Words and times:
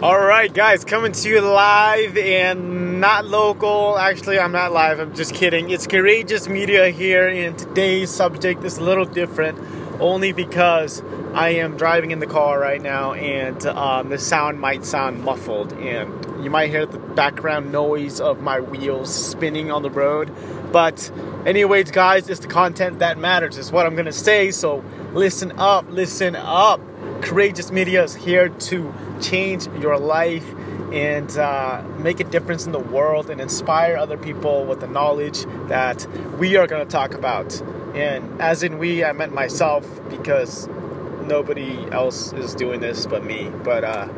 All 0.00 0.20
right, 0.20 0.54
guys, 0.54 0.84
coming 0.84 1.10
to 1.10 1.28
you 1.28 1.40
live 1.40 2.16
and 2.16 3.00
not 3.00 3.26
local. 3.26 3.98
Actually, 3.98 4.38
I'm 4.38 4.52
not 4.52 4.70
live. 4.70 5.00
I'm 5.00 5.12
just 5.12 5.34
kidding. 5.34 5.70
It's 5.70 5.88
Courageous 5.88 6.46
Media 6.46 6.90
here, 6.90 7.26
and 7.26 7.58
today's 7.58 8.08
subject 8.08 8.62
is 8.62 8.78
a 8.78 8.84
little 8.84 9.06
different, 9.06 9.58
only 9.98 10.30
because 10.30 11.02
I 11.34 11.48
am 11.48 11.76
driving 11.76 12.12
in 12.12 12.20
the 12.20 12.28
car 12.28 12.60
right 12.60 12.80
now, 12.80 13.14
and 13.14 13.66
um, 13.66 14.10
the 14.10 14.18
sound 14.18 14.60
might 14.60 14.84
sound 14.84 15.24
muffled, 15.24 15.72
and 15.72 16.44
you 16.44 16.48
might 16.48 16.70
hear 16.70 16.86
the 16.86 16.98
background 16.98 17.72
noise 17.72 18.20
of 18.20 18.40
my 18.40 18.60
wheels 18.60 19.12
spinning 19.12 19.72
on 19.72 19.82
the 19.82 19.90
road. 19.90 20.32
But, 20.70 21.10
anyways, 21.44 21.90
guys, 21.90 22.28
it's 22.28 22.38
the 22.38 22.46
content 22.46 23.00
that 23.00 23.18
matters. 23.18 23.58
It's 23.58 23.72
what 23.72 23.84
I'm 23.84 23.96
gonna 23.96 24.12
say. 24.12 24.52
So 24.52 24.84
listen 25.12 25.58
up, 25.58 25.86
listen 25.88 26.36
up. 26.36 26.80
Courageous 27.22 27.70
Media 27.70 28.04
is 28.04 28.14
here 28.14 28.48
to 28.48 28.94
change 29.20 29.66
your 29.80 29.98
life 29.98 30.48
and 30.92 31.36
uh, 31.36 31.82
make 31.98 32.20
a 32.20 32.24
difference 32.24 32.64
in 32.64 32.72
the 32.72 32.78
world 32.78 33.28
and 33.28 33.40
inspire 33.40 33.96
other 33.96 34.16
people 34.16 34.64
with 34.64 34.80
the 34.80 34.86
knowledge 34.86 35.44
that 35.68 36.06
we 36.38 36.56
are 36.56 36.66
going 36.66 36.84
to 36.84 36.90
talk 36.90 37.14
about. 37.14 37.60
And 37.94 38.40
as 38.40 38.62
in 38.62 38.78
we, 38.78 39.04
I 39.04 39.12
meant 39.12 39.34
myself 39.34 39.86
because 40.08 40.68
nobody 41.24 41.76
else 41.90 42.32
is 42.32 42.54
doing 42.54 42.80
this 42.80 43.06
but 43.06 43.24
me. 43.24 43.50
But, 43.64 43.84
uh, 43.84 44.08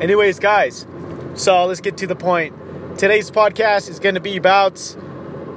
anyways, 0.00 0.38
guys, 0.38 0.86
so 1.34 1.66
let's 1.66 1.80
get 1.80 1.96
to 1.98 2.06
the 2.06 2.16
point. 2.16 2.54
Today's 2.98 3.30
podcast 3.30 3.88
is 3.88 4.00
going 4.00 4.16
to 4.16 4.20
be 4.20 4.36
about 4.36 4.96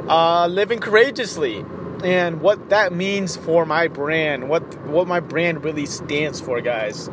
uh, 0.07 0.45
living 0.47 0.79
courageously 0.79 1.65
and 2.03 2.41
what 2.41 2.69
that 2.69 2.93
means 2.93 3.35
for 3.35 3.65
my 3.65 3.87
brand, 3.87 4.49
what 4.49 4.63
what 4.85 5.07
my 5.07 5.19
brand 5.19 5.63
really 5.63 5.85
stands 5.85 6.41
for, 6.41 6.61
guys. 6.61 7.09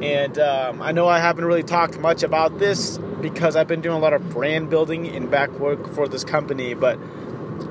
And 0.00 0.38
um, 0.38 0.82
I 0.82 0.90
know 0.90 1.06
I 1.06 1.20
haven't 1.20 1.44
really 1.44 1.62
talked 1.62 1.98
much 1.98 2.24
about 2.24 2.58
this 2.58 2.98
because 3.20 3.54
I've 3.54 3.68
been 3.68 3.80
doing 3.80 3.96
a 3.96 4.00
lot 4.00 4.12
of 4.12 4.30
brand 4.30 4.68
building 4.68 5.06
and 5.06 5.30
back 5.30 5.50
work 5.50 5.88
for 5.94 6.08
this 6.08 6.24
company. 6.24 6.74
But 6.74 6.98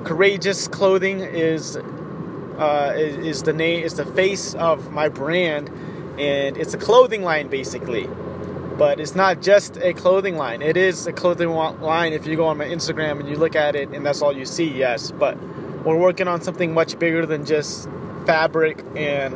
Courageous 0.05 0.67
Clothing 0.69 1.19
is 1.19 1.75
uh, 1.75 2.93
is, 2.95 3.17
is 3.25 3.43
the 3.43 3.53
name, 3.53 3.83
is 3.83 3.95
the 3.95 4.05
face 4.05 4.53
of 4.55 4.91
my 4.91 5.09
brand, 5.09 5.69
and 6.17 6.55
it's 6.55 6.73
a 6.73 6.77
clothing 6.77 7.23
line 7.23 7.49
basically. 7.49 8.07
But 8.77 8.99
it's 8.99 9.13
not 9.13 9.41
just 9.41 9.77
a 9.77 9.93
clothing 9.93 10.37
line. 10.37 10.61
It 10.61 10.77
is 10.77 11.05
a 11.05 11.13
clothing 11.13 11.49
line 11.49 12.13
if 12.13 12.25
you 12.25 12.35
go 12.35 12.47
on 12.47 12.57
my 12.57 12.65
Instagram 12.65 13.19
and 13.19 13.29
you 13.29 13.35
look 13.35 13.55
at 13.55 13.75
it 13.75 13.89
and 13.89 14.03
that's 14.05 14.21
all 14.21 14.35
you 14.35 14.45
see. 14.45 14.69
Yes, 14.69 15.11
but 15.11 15.37
we're 15.83 15.97
working 15.97 16.27
on 16.27 16.41
something 16.41 16.73
much 16.73 16.97
bigger 16.99 17.25
than 17.25 17.45
just 17.45 17.89
fabric 18.25 18.83
and 18.95 19.35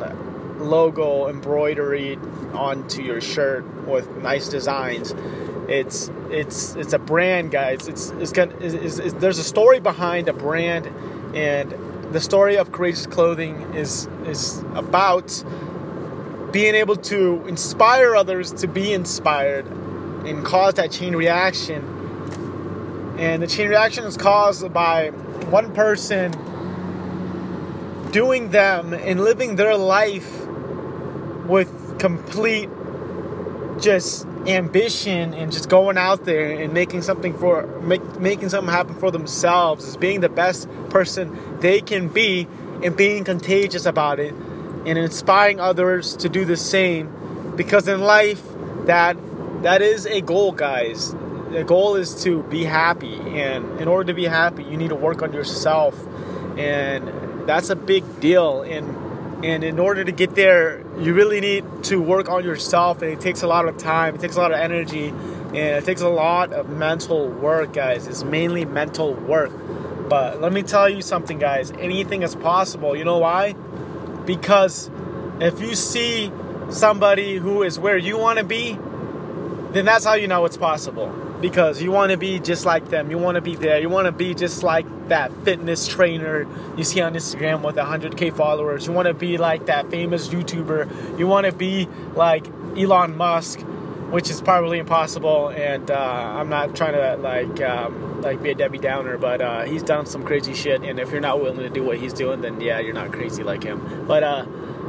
logo 0.60 1.28
embroidery 1.28 2.16
onto 2.52 3.02
your 3.02 3.20
shirt 3.20 3.64
with 3.86 4.08
nice 4.18 4.48
designs. 4.48 5.14
It's 5.68 6.10
it's 6.30 6.74
it's 6.76 6.92
a 6.92 6.98
brand, 6.98 7.50
guys. 7.50 7.88
It's 7.88 8.10
it's, 8.10 8.32
got, 8.32 8.50
it's, 8.62 8.98
it's 8.98 9.14
there's 9.14 9.38
a 9.38 9.44
story 9.44 9.80
behind 9.80 10.28
a 10.28 10.32
brand, 10.32 10.86
and 11.34 11.74
the 12.12 12.20
story 12.20 12.56
of 12.56 12.72
courageous 12.72 13.06
clothing 13.06 13.60
is 13.74 14.06
is 14.26 14.60
about 14.74 15.44
being 16.52 16.74
able 16.74 16.96
to 16.96 17.44
inspire 17.46 18.14
others 18.14 18.52
to 18.52 18.68
be 18.68 18.92
inspired 18.92 19.66
and 19.66 20.44
cause 20.44 20.74
that 20.74 20.92
chain 20.92 21.16
reaction. 21.16 21.94
And 23.18 23.42
the 23.42 23.46
chain 23.46 23.68
reaction 23.68 24.04
is 24.04 24.16
caused 24.16 24.72
by 24.72 25.10
one 25.46 25.72
person 25.74 26.32
doing 28.10 28.50
them 28.50 28.92
and 28.92 29.20
living 29.20 29.56
their 29.56 29.76
life 29.76 30.46
with 31.46 31.98
complete 31.98 32.68
just 33.80 34.26
ambition 34.46 35.34
and 35.34 35.52
just 35.52 35.68
going 35.68 35.98
out 35.98 36.24
there 36.24 36.60
and 36.62 36.72
making 36.72 37.02
something 37.02 37.36
for 37.36 37.66
make, 37.80 38.20
making 38.20 38.48
something 38.48 38.72
happen 38.72 38.94
for 38.94 39.10
themselves 39.10 39.86
is 39.86 39.96
being 39.96 40.20
the 40.20 40.28
best 40.28 40.68
person 40.88 41.36
they 41.60 41.80
can 41.80 42.08
be 42.08 42.46
and 42.82 42.96
being 42.96 43.24
contagious 43.24 43.86
about 43.86 44.18
it 44.20 44.32
and 44.86 44.98
inspiring 44.98 45.60
others 45.60 46.16
to 46.16 46.28
do 46.28 46.44
the 46.44 46.56
same. 46.56 47.54
Because 47.56 47.88
in 47.88 48.00
life 48.00 48.42
that 48.86 49.16
that 49.62 49.82
is 49.82 50.06
a 50.06 50.20
goal 50.20 50.52
guys 50.52 51.14
the 51.50 51.64
goal 51.64 51.96
is 51.96 52.22
to 52.24 52.42
be 52.44 52.64
happy 52.64 53.14
and 53.14 53.80
in 53.80 53.88
order 53.88 54.04
to 54.04 54.14
be 54.14 54.24
happy 54.24 54.64
you 54.64 54.76
need 54.76 54.90
to 54.90 54.96
work 54.96 55.22
on 55.22 55.32
yourself 55.32 55.94
and 56.58 57.48
that's 57.48 57.70
a 57.70 57.76
big 57.76 58.20
deal 58.20 58.62
and 58.62 59.44
and 59.44 59.62
in 59.62 59.78
order 59.78 60.02
to 60.02 60.12
get 60.12 60.34
there 60.34 60.82
you 60.98 61.14
really 61.14 61.40
need 61.40 61.64
to 61.84 62.00
work 62.00 62.28
on 62.28 62.42
yourself 62.42 63.02
and 63.02 63.12
it 63.12 63.20
takes 63.20 63.42
a 63.42 63.46
lot 63.46 63.68
of 63.68 63.76
time 63.76 64.14
it 64.14 64.20
takes 64.20 64.36
a 64.36 64.40
lot 64.40 64.52
of 64.52 64.58
energy 64.58 65.12
and 65.56 65.76
it 65.76 65.84
takes 65.86 66.02
a 66.02 66.08
lot 66.08 66.52
of 66.52 66.68
mental 66.68 67.28
work 67.28 67.72
guys. 67.72 68.06
It's 68.06 68.24
mainly 68.24 68.66
mental 68.66 69.14
work. 69.14 69.50
But 70.08 70.40
let 70.40 70.52
me 70.52 70.62
tell 70.62 70.88
you 70.88 71.00
something 71.00 71.38
guys. 71.38 71.70
Anything 71.70 72.22
is 72.22 72.34
possible. 72.34 72.94
You 72.94 73.04
know 73.04 73.18
why? 73.18 73.54
Because 74.26 74.90
if 75.40 75.60
you 75.60 75.74
see 75.74 76.30
somebody 76.68 77.36
who 77.36 77.62
is 77.62 77.78
where 77.78 77.96
you 77.96 78.18
want 78.18 78.38
to 78.38 78.44
be 78.44 78.78
then 79.76 79.84
that's 79.84 80.04
how 80.04 80.14
you 80.14 80.28
know 80.28 80.44
it's 80.44 80.56
possible 80.56 81.08
because 81.40 81.82
you 81.82 81.90
want 81.90 82.10
to 82.12 82.16
be 82.16 82.38
just 82.38 82.64
like 82.64 82.88
them. 82.88 83.10
You 83.10 83.18
want 83.18 83.36
to 83.36 83.40
be 83.40 83.56
there. 83.56 83.80
You 83.80 83.88
want 83.88 84.06
to 84.06 84.12
be 84.12 84.34
just 84.34 84.62
like 84.62 84.86
that 85.08 85.32
fitness 85.44 85.86
trainer 85.86 86.46
you 86.76 86.84
see 86.84 87.00
on 87.00 87.14
Instagram 87.14 87.62
with 87.62 87.76
100k 87.76 88.34
followers. 88.34 88.86
You 88.86 88.92
want 88.92 89.06
to 89.08 89.14
be 89.14 89.38
like 89.38 89.66
that 89.66 89.90
famous 89.90 90.28
YouTuber. 90.28 91.18
You 91.18 91.26
want 91.26 91.46
to 91.46 91.52
be 91.52 91.88
like 92.14 92.46
Elon 92.76 93.16
Musk, 93.16 93.60
which 94.10 94.30
is 94.30 94.40
probably 94.40 94.78
impossible. 94.78 95.48
And 95.48 95.90
uh, 95.90 95.94
I'm 95.94 96.48
not 96.48 96.74
trying 96.74 96.94
to 96.94 97.16
like 97.16 97.60
um, 97.60 98.22
like 98.22 98.42
be 98.42 98.50
a 98.50 98.54
Debbie 98.54 98.78
Downer, 98.78 99.18
but 99.18 99.40
uh, 99.40 99.62
he's 99.64 99.82
done 99.82 100.06
some 100.06 100.24
crazy 100.24 100.54
shit. 100.54 100.82
And 100.82 100.98
if 100.98 101.10
you're 101.10 101.20
not 101.20 101.40
willing 101.40 101.58
to 101.58 101.70
do 101.70 101.82
what 101.82 101.98
he's 101.98 102.12
doing, 102.12 102.40
then 102.40 102.60
yeah, 102.60 102.80
you're 102.80 102.94
not 102.94 103.12
crazy 103.12 103.42
like 103.42 103.62
him. 103.62 104.06
But 104.06 104.22
uh, 104.22 104.46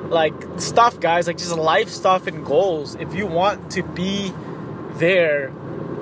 like 0.10 0.34
stuff, 0.58 1.00
guys, 1.00 1.28
like 1.28 1.38
just 1.38 1.56
life 1.56 1.90
stuff 1.90 2.28
and 2.28 2.46
goals. 2.46 2.96
If 2.96 3.14
you 3.14 3.28
want 3.28 3.72
to 3.72 3.84
be 3.84 4.34
there 5.00 5.52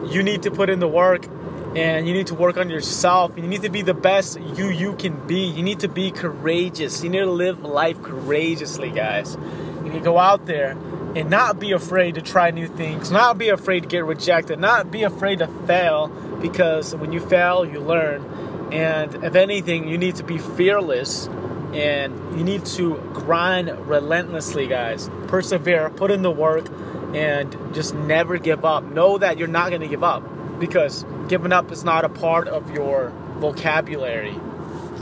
you 0.06 0.24
need 0.24 0.44
to 0.44 0.52
put 0.52 0.70
in 0.70 0.80
the 0.80 0.88
work 0.88 1.28
and 1.76 2.08
you 2.08 2.14
need 2.14 2.28
to 2.28 2.36
work 2.36 2.58
on 2.58 2.70
yourself. 2.70 3.34
You 3.36 3.44
need 3.44 3.64
to 3.64 3.70
be 3.70 3.82
the 3.82 3.94
best 3.94 4.40
you 4.40 4.70
you 4.70 4.96
can 4.96 5.28
be. 5.28 5.46
You 5.46 5.62
need 5.62 5.82
to 5.82 5.90
be 5.90 6.12
courageous. 6.12 7.04
You 7.04 7.10
need 7.10 7.20
to 7.20 7.32
live 7.32 7.64
life 7.64 8.02
courageously, 8.02 8.92
guys. 8.92 9.36
You 9.84 9.92
need 9.92 9.94
to 9.94 10.00
go 10.00 10.18
out 10.18 10.46
there 10.46 10.72
and 11.16 11.30
not 11.30 11.60
be 11.60 11.72
afraid 11.72 12.16
to 12.16 12.22
try 12.22 12.52
new 12.52 12.68
things, 12.68 13.12
not 13.12 13.38
be 13.38 13.50
afraid 13.50 13.84
to 13.84 13.90
get 13.90 14.06
rejected, 14.06 14.60
not 14.60 14.92
be 14.92 15.04
afraid 15.04 15.40
to 15.40 15.48
fail 15.66 16.08
because 16.42 16.96
when 16.96 17.12
you 17.12 17.20
fail, 17.20 17.66
you 17.66 17.80
learn. 17.80 18.24
And 18.72 19.24
if 19.24 19.36
anything, 19.36 19.88
you 19.88 19.98
need 19.98 20.16
to 20.16 20.24
be 20.24 20.38
fearless 20.38 21.28
and 21.74 22.38
you 22.38 22.44
need 22.44 22.66
to 22.66 22.96
grind 23.14 23.70
relentlessly, 23.88 24.68
guys. 24.68 25.10
Persevere, 25.28 25.90
put 25.90 26.10
in 26.10 26.22
the 26.22 26.32
work 26.32 26.68
and 27.14 27.45
just 27.76 27.94
never 27.94 28.38
give 28.38 28.66
up. 28.66 28.84
Know 28.86 29.18
that 29.18 29.38
you're 29.38 29.48
not 29.48 29.70
going 29.70 29.82
to 29.82 29.88
give 29.88 30.04
up 30.04 30.24
because 30.60 31.06
giving 31.28 31.52
up 31.52 31.72
is 31.72 31.84
not 31.84 32.06
a 32.06 32.10
part 32.10 32.48
of 32.48 32.72
your 32.72 33.14
vocabulary. 33.38 34.40